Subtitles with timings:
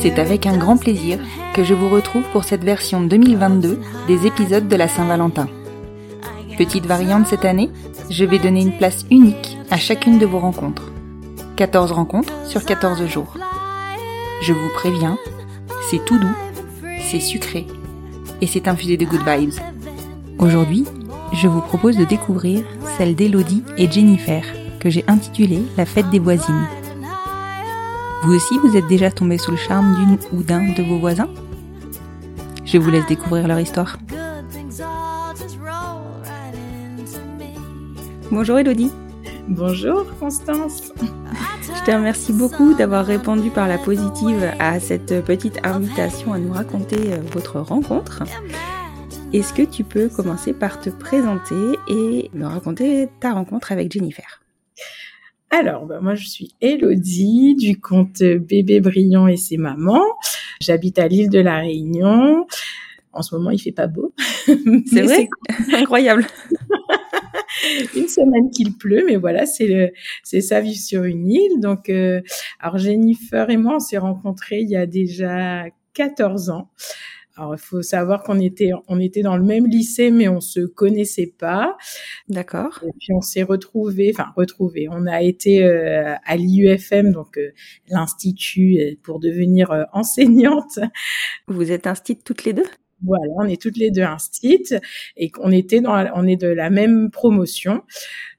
[0.00, 1.18] C'est avec un grand plaisir
[1.54, 5.48] que je vous retrouve pour cette version 2022 des épisodes de la Saint-Valentin.
[6.56, 7.70] Petite variante cette année,
[8.10, 10.92] je vais donner une place unique à chacune de vos rencontres.
[11.56, 13.36] 14 rencontres sur 14 jours.
[14.42, 15.18] Je vous préviens,
[15.90, 16.36] c'est tout doux,
[17.00, 17.66] c'est sucré
[18.40, 19.54] et c'est infusé de good vibes.
[20.38, 20.84] Aujourd'hui,
[21.32, 22.64] je vous propose de découvrir
[22.96, 24.42] celle d'Elodie et Jennifer
[24.84, 26.68] que j'ai intitulée La fête des voisines.
[28.22, 31.30] Vous aussi, vous êtes déjà tombé sous le charme d'une ou d'un de vos voisins?
[32.66, 33.98] Je vous laisse découvrir leur histoire.
[38.30, 38.90] Bonjour Elodie.
[39.48, 40.92] Bonjour Constance.
[41.62, 46.52] Je te remercie beaucoup d'avoir répondu par la positive à cette petite invitation à nous
[46.52, 48.22] raconter euh, votre rencontre.
[49.32, 54.43] Est-ce que tu peux commencer par te présenter et me raconter ta rencontre avec Jennifer?
[55.56, 60.04] Alors, bah, moi je suis Elodie du compte Bébé Brillant et ses mamans.
[60.60, 62.44] J'habite à l'île de la Réunion.
[63.12, 64.12] En ce moment, il fait pas beau.
[64.46, 65.28] C'est vrai?
[65.72, 66.26] Incroyable.
[67.94, 69.92] une semaine qu'il pleut, mais voilà, c'est le,
[70.24, 71.60] c'est ça vivre sur une île.
[71.60, 72.20] Donc, euh,
[72.58, 76.70] alors Jennifer et moi, on s'est rencontrés il y a déjà 14 ans.
[77.36, 80.60] Alors, il faut savoir qu'on était, on était dans le même lycée, mais on se
[80.60, 81.76] connaissait pas.
[82.28, 82.80] D'accord.
[82.86, 84.86] Et puis on s'est retrouvés, enfin retrouvés.
[84.90, 87.50] On a été euh, à l'IUFM, donc euh,
[87.88, 90.78] l'institut euh, pour devenir euh, enseignante.
[91.48, 92.66] Vous êtes instite toutes les deux?
[93.02, 94.74] Voilà, on est toutes les deux instites
[95.16, 97.82] et qu'on était dans, la- on est de la même promotion.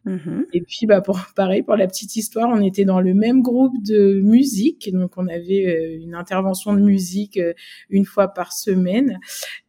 [0.05, 0.45] Mhm.
[0.53, 3.75] Et puis bah pour pareil pour la petite histoire, on était dans le même groupe
[3.83, 7.53] de musique, donc on avait euh, une intervention de musique euh,
[7.89, 9.19] une fois par semaine.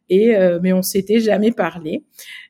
[0.09, 2.03] Et euh, mais on s'était jamais parlé.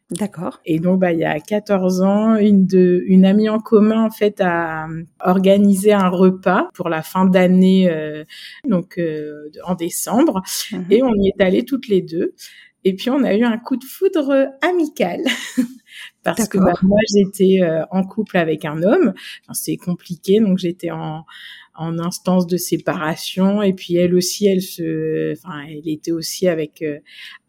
[0.10, 0.62] D'accord.
[0.66, 4.10] Et donc, bah, il y a 14 ans, une de, une amie en commun, en
[4.10, 8.24] fait, a euh, organisé un repas pour la fin d'année, euh,
[8.66, 10.42] donc, euh, en décembre.
[10.72, 10.86] Mhm.
[10.92, 12.34] Et on y est allés toutes les deux.
[12.86, 15.26] Et puis, on a eu un coup de foudre amical.
[16.24, 19.14] Parce que bah, moi, j'étais euh, en couple avec un homme.
[19.44, 21.26] Enfin, C'était compliqué, donc j'étais en,
[21.78, 23.62] en instance de séparation.
[23.62, 27.00] Et puis, elle aussi, elle se, enfin, elle était aussi avec, euh,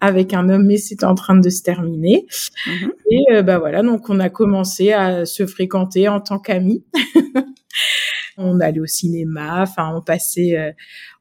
[0.00, 2.26] avec un homme, mais c'était en train de se terminer.
[2.66, 2.92] Mhm.
[3.10, 6.84] Et euh, bah voilà, donc on a commencé à se fréquenter en tant qu'amis.
[8.38, 10.72] on allait au cinéma, enfin on passait, euh,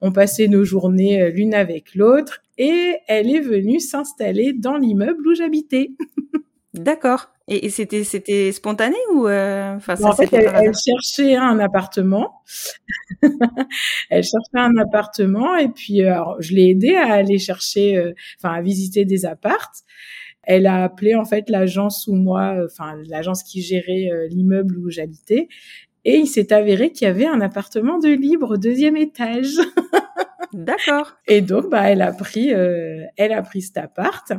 [0.01, 2.41] on passait nos journées euh, l'une avec l'autre.
[2.57, 5.91] Et elle est venue s'installer dans l'immeuble où j'habitais.
[6.73, 7.29] D'accord.
[7.50, 12.41] Et, et c'était c'était spontané ou euh, enfin ça en fait, elle, cherchait un appartement.
[14.09, 18.13] elle cherchait un appartement et puis euh, alors, je l'ai aidée à aller chercher, euh,
[18.38, 19.83] enfin à visiter des appartes.
[20.44, 24.78] Elle a appelé en fait l'agence où moi, euh, enfin l'agence qui gérait euh, l'immeuble
[24.78, 25.47] où j'habitais,
[26.03, 29.55] et il s'est avéré qu'il y avait un appartement de libre au deuxième étage.
[30.53, 31.17] D'accord.
[31.28, 34.31] Et donc, bah, elle a pris, elle a pris cet appart.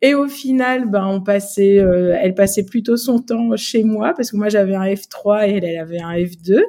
[0.00, 4.30] Et au final, bah, on passait, euh, elle passait plutôt son temps chez moi parce
[4.30, 6.62] que moi j'avais un F3 et elle, elle avait un F2.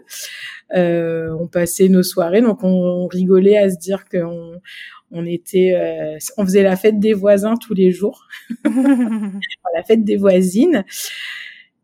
[0.75, 4.59] Euh, on passait nos soirées, donc on rigolait à se dire qu'on
[5.11, 8.27] on était, euh, on faisait la fête des voisins tous les jours,
[8.65, 10.83] la fête des voisines.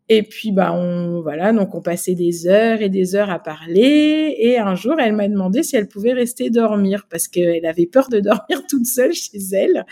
[0.08, 4.36] Et puis bah on voilà donc on passait des heures et des heures à parler
[4.38, 8.08] et un jour elle m'a demandé si elle pouvait rester dormir parce qu'elle avait peur
[8.10, 9.84] de dormir toute seule chez elle.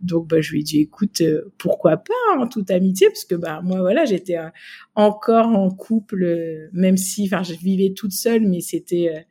[0.00, 3.08] Donc bah je lui ai dit écoute euh, pourquoi pas en toute amitié?
[3.08, 4.48] Parce que bah moi voilà j'étais euh,
[4.94, 9.26] encore en couple euh, même si enfin je vivais toute seule mais c'était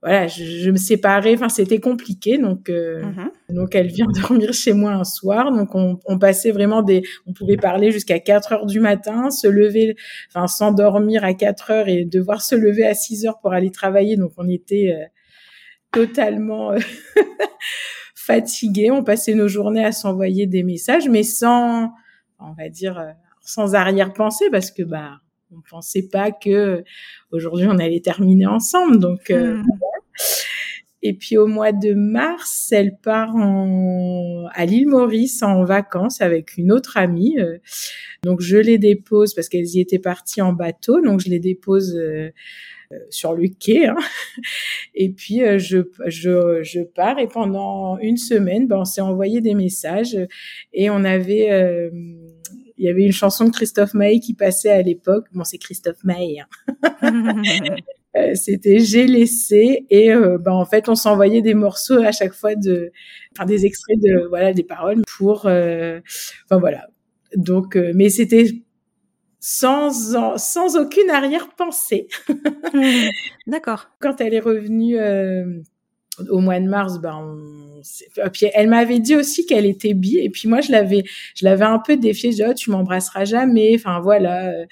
[0.00, 1.34] voilà, je, me séparais.
[1.34, 2.38] Enfin, c'était compliqué.
[2.38, 3.30] Donc, euh, mhm.
[3.50, 5.50] donc, elle vient dormir chez moi un soir.
[5.50, 7.02] Donc, on, on passait vraiment des.
[7.26, 9.96] On pouvait parler jusqu'à 4 heures du matin, se lever,
[10.28, 14.16] enfin, s'endormir à 4 heures et devoir se lever à 6 heures pour aller travailler.
[14.16, 15.04] Donc, on était euh,
[15.90, 16.78] totalement euh,
[18.14, 18.92] fatigués.
[18.92, 21.92] On passait nos journées à s'envoyer des messages, mais sans,
[22.38, 26.84] on va dire, sans arrière-pensée, parce que bah on pensait pas que
[27.30, 28.98] aujourd'hui on allait terminer ensemble.
[28.98, 29.62] Donc mmh.
[31.02, 36.56] Et puis au mois de mars, elle part en, à l'île Maurice en vacances avec
[36.56, 37.38] une autre amie.
[37.38, 37.58] Euh.
[38.24, 41.00] Donc je les dépose parce qu'elles y étaient parties en bateau.
[41.00, 42.30] Donc je les dépose euh,
[42.90, 43.86] euh, sur le quai.
[43.86, 43.96] Hein.
[44.94, 49.54] Et puis je, je, je pars et pendant une semaine, ben, on s'est envoyé des
[49.54, 50.18] messages
[50.72, 51.90] et on avait
[52.78, 55.26] il y avait une chanson de Christophe Maé qui passait à l'époque.
[55.32, 56.40] Bon, c'est Christophe Maé.
[56.40, 56.46] Hein.
[58.16, 62.32] Euh, c'était j'ai laissé et euh, ben en fait on s'envoyait des morceaux à chaque
[62.32, 62.90] fois de
[63.32, 66.00] enfin des extraits de voilà des paroles pour euh,
[66.46, 66.88] enfin voilà
[67.36, 68.46] donc mais c'était
[69.40, 72.08] sans sans aucune arrière-pensée.
[73.46, 73.90] D'accord.
[74.00, 74.96] Quand elle est revenue
[76.30, 77.80] au mois de mars, ben, on...
[78.30, 81.04] puis elle m'avait dit aussi qu'elle était bi, et puis moi je l'avais,
[81.34, 82.32] je l'avais un peu défiée.
[82.32, 84.66] Je dis oh tu m'embrasseras jamais, enfin voilà, euh,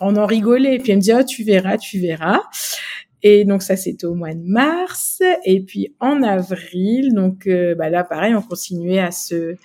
[0.00, 0.76] on en rigolait.
[0.76, 2.40] Et puis elle me dit oh tu verras, tu verras.
[3.22, 7.90] Et donc ça c'était au mois de mars, et puis en avril, donc euh, bah
[7.90, 9.56] là pareil, on continuait à se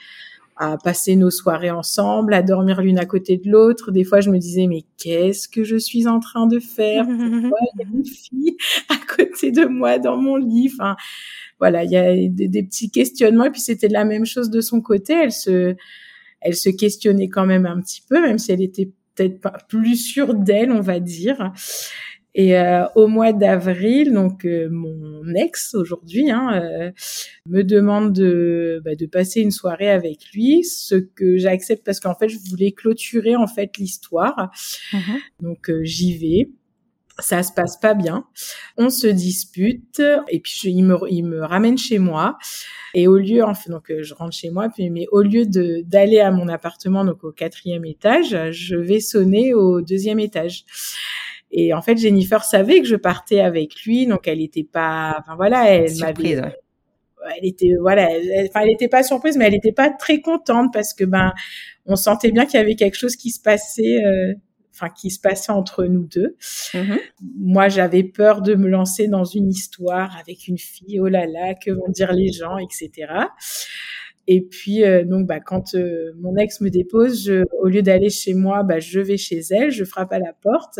[0.57, 3.91] à passer nos soirées ensemble, à dormir l'une à côté de l'autre.
[3.91, 7.05] Des fois, je me disais, mais qu'est-ce que je suis en train de faire?
[7.05, 8.57] Pourquoi il y a une fille
[8.89, 10.71] à côté de moi dans mon lit?
[10.73, 10.95] Enfin,
[11.59, 13.45] voilà, il y a des, petits questionnements.
[13.45, 15.13] Et puis, c'était la même chose de son côté.
[15.13, 15.75] Elle se,
[16.39, 20.33] elle se questionnait quand même un petit peu, même si elle était peut-être plus sûre
[20.33, 21.51] d'elle, on va dire.
[22.37, 26.91] Et euh, au mois d'avril, donc euh, mon ex aujourd'hui hein, euh,
[27.47, 32.13] me demande de, bah, de passer une soirée avec lui, ce que j'accepte parce qu'en
[32.13, 34.51] fait je voulais clôturer en fait l'histoire.
[34.91, 35.17] Mhm.
[35.41, 36.49] Donc j'y vais.
[37.19, 38.25] Ça se passe pas bien.
[38.75, 42.37] On se dispute et puis il me il me ramène chez moi
[42.93, 46.19] et au lieu enfin donc je rentre chez moi puis mais au lieu de d'aller
[46.19, 50.65] à mon appartement donc au quatrième étage, je vais sonner au deuxième étage.
[51.51, 55.35] Et en fait, Jennifer savait que je partais avec lui, donc elle n'était pas, enfin
[55.35, 56.41] voilà, elle m'avait,
[57.37, 60.71] elle était, voilà, elle, enfin elle n'était pas surprise, mais elle n'était pas très contente
[60.73, 61.33] parce que ben,
[61.85, 64.03] on sentait bien qu'il y avait quelque chose qui se passait.
[64.03, 64.33] Euh,
[64.75, 66.35] enfin qui se passait entre nous deux.
[66.73, 66.99] Mm-hmm.
[67.37, 70.99] Moi, j'avais peur de me lancer dans une histoire avec une fille.
[70.99, 73.07] Oh là là, que vont dire les gens, etc.
[74.27, 78.09] Et puis euh, donc bah quand euh, mon ex me dépose, je, au lieu d'aller
[78.09, 80.79] chez moi, bah je vais chez elle, je frappe à la porte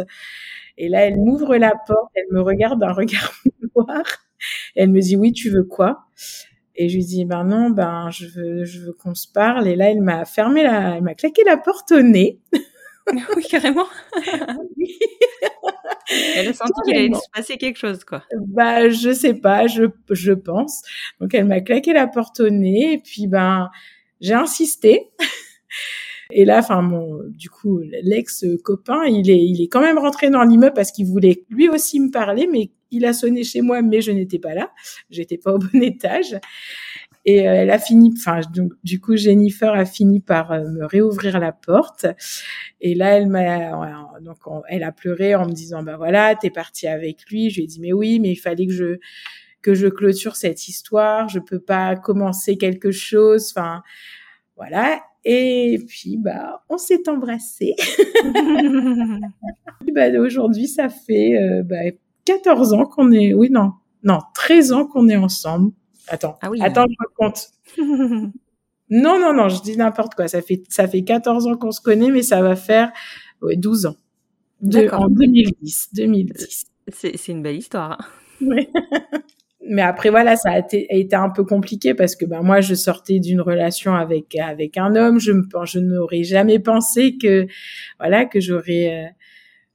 [0.78, 3.34] et là, elle m'ouvre la porte, elle me regarde d'un regard
[3.76, 4.04] noir.
[4.76, 6.06] elle me dit, oui, tu veux quoi?
[6.76, 9.68] Et je lui dis, ben non, ben, je veux, je veux qu'on se parle.
[9.68, 12.42] Et là, elle m'a fermé la, elle m'a claqué la porte au nez.
[13.36, 13.88] oui, carrément.
[16.36, 18.24] elle a senti qu'il allait se passer quelque chose, quoi.
[18.48, 20.82] Bah, je sais pas, je, je pense.
[21.20, 22.94] Donc, elle m'a claqué la porte au nez.
[22.94, 23.70] Et puis, ben,
[24.22, 25.10] j'ai insisté.
[26.32, 30.30] Et là, enfin, mon, du coup, l'ex copain, il est, il est quand même rentré
[30.30, 33.82] dans l'immeuble parce qu'il voulait lui aussi me parler, mais il a sonné chez moi,
[33.82, 34.72] mais je n'étais pas là,
[35.10, 36.36] j'étais pas au bon étage.
[37.26, 40.86] Et euh, elle a fini, enfin, donc, du coup, Jennifer a fini par euh, me
[40.86, 42.06] réouvrir la porte.
[42.82, 44.38] Et là, elle m'a, donc,
[44.70, 47.50] elle a pleuré en me disant, bah voilà, t'es partie avec lui.
[47.50, 49.00] Je lui ai dit, mais oui, mais il fallait que je,
[49.64, 51.28] que je clôture cette histoire.
[51.28, 53.52] Je peux pas commencer quelque chose.
[53.56, 53.82] Enfin,
[54.56, 55.02] voilà.
[55.24, 57.74] Et puis, bah, on s'est embrassés.
[59.94, 61.92] bah, aujourd'hui, ça fait euh, bah,
[62.26, 63.34] 14 ans qu'on est...
[63.34, 63.72] Oui, non.
[64.04, 65.72] Non, 13 ans qu'on est ensemble.
[66.08, 67.48] Attends, ah oui, attends, je compte.
[68.90, 70.28] non, non, non, je dis n'importe quoi.
[70.28, 72.92] Ça fait, ça fait 14 ans qu'on se connaît, mais ça va faire
[73.42, 73.96] ouais, 12 ans.
[74.62, 75.90] De, en 2010.
[75.94, 76.66] 2010.
[76.92, 78.00] C'est une belle histoire.
[78.00, 78.06] Hein.
[79.68, 82.62] Mais après voilà, ça a été, a été, un peu compliqué parce que ben moi
[82.62, 87.48] je sortais d'une relation avec avec un homme, je me je n'aurais jamais pensé que
[88.00, 89.10] voilà que j'aurais euh,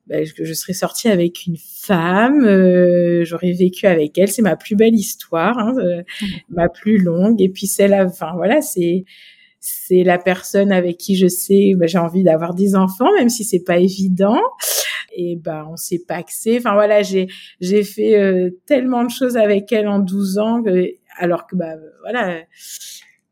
[0.06, 4.56] ben, que je serais sortie avec une femme, euh, j'aurais vécu avec elle, c'est ma
[4.56, 6.26] plus belle histoire, hein, euh, mmh.
[6.50, 9.04] ma plus longue et puis c'est la enfin voilà, c'est
[9.60, 13.44] c'est la personne avec qui je sais ben, j'ai envie d'avoir des enfants même si
[13.44, 14.40] c'est pas évident
[15.14, 16.56] et bah on s'est paxé.
[16.58, 17.28] Enfin voilà, j'ai
[17.60, 20.62] j'ai fait euh, tellement de choses avec elle en 12 ans
[21.18, 22.42] alors que bah voilà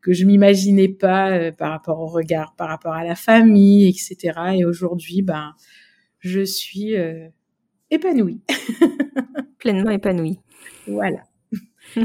[0.01, 4.39] que je m'imaginais pas euh, par rapport au regard, par rapport à la famille, etc.
[4.55, 5.53] Et aujourd'hui, ben
[6.19, 7.27] je suis euh,
[7.91, 8.41] épanouie.
[9.59, 10.39] Pleinement épanouie.
[10.87, 11.19] Voilà.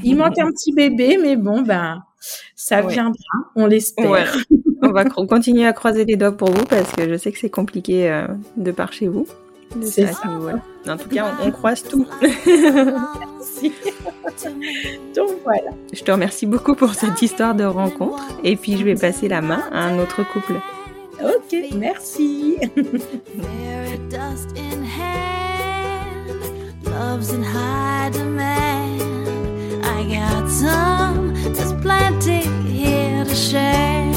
[0.03, 2.03] Il manque un petit bébé, mais bon, ben,
[2.55, 3.15] ça viendra,
[3.55, 4.37] on l'espère.
[4.83, 7.51] on va continuer à croiser les doigts pour vous parce que je sais que c'est
[7.51, 9.27] compliqué euh, de par chez vous.
[9.83, 10.29] C'est ça.
[10.87, 12.07] En tout cas, on, croise tout.
[12.23, 13.73] Merci.
[15.17, 15.71] Donc voilà.
[15.93, 18.23] Je te remercie beaucoup pour cette histoire de rencontre.
[18.45, 20.55] Et puis, je vais passer la main à un autre couple.
[21.23, 22.57] Ok, merci.
[23.97, 26.31] dust in hand.
[26.85, 29.85] Love's in high demand.
[29.85, 34.14] I got some, there's plenty here to share.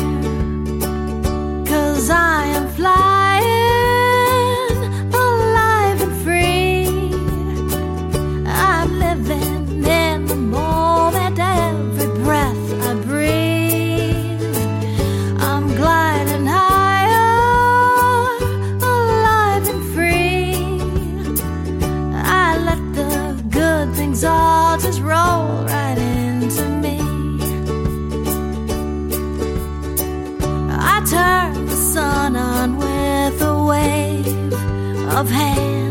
[35.18, 35.87] of hands.